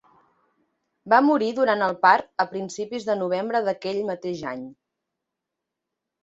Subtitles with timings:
[1.13, 4.65] Va morir durant el part a principis de novembre d'aquell mateix any.